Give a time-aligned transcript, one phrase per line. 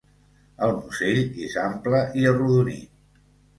[0.67, 3.25] El musell és ample i arrodonit.